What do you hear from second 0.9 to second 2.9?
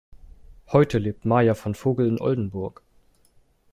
lebt Maja von Vogel in Oldenburg.